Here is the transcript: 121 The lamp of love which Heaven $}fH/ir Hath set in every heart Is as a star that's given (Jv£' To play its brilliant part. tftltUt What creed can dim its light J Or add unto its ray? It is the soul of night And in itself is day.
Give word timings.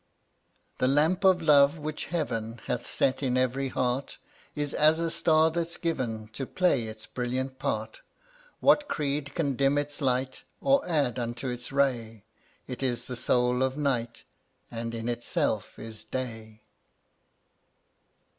121 0.79 0.79
The 0.79 0.95
lamp 0.99 1.23
of 1.23 1.43
love 1.47 1.77
which 1.77 2.05
Heaven 2.05 2.55
$}fH/ir 2.55 2.63
Hath 2.65 2.87
set 2.87 3.21
in 3.21 3.37
every 3.37 3.67
heart 3.67 4.17
Is 4.55 4.73
as 4.73 4.97
a 4.99 5.11
star 5.11 5.51
that's 5.51 5.77
given 5.77 6.27
(Jv£' 6.29 6.31
To 6.31 6.45
play 6.47 6.87
its 6.87 7.05
brilliant 7.05 7.59
part. 7.59 7.97
tftltUt 7.97 7.99
What 8.61 8.87
creed 8.87 9.35
can 9.35 9.55
dim 9.55 9.77
its 9.77 10.01
light 10.01 10.31
J 10.37 10.41
Or 10.61 10.89
add 10.89 11.19
unto 11.19 11.49
its 11.49 11.71
ray? 11.71 12.23
It 12.65 12.81
is 12.81 13.05
the 13.05 13.15
soul 13.15 13.61
of 13.61 13.77
night 13.77 14.23
And 14.71 14.95
in 14.95 15.07
itself 15.07 15.77
is 15.77 16.03
day. 16.03 16.63